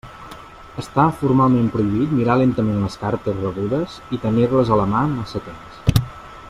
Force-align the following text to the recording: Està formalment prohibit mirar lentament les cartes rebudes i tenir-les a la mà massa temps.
Està 0.83 1.03
formalment 1.17 1.67
prohibit 1.75 2.15
mirar 2.21 2.39
lentament 2.43 2.81
les 2.87 2.97
cartes 3.03 3.39
rebudes 3.45 3.99
i 4.17 4.21
tenir-les 4.25 4.73
a 4.77 4.81
la 4.83 4.93
mà 4.95 5.05
massa 5.17 5.47
temps. 5.51 6.07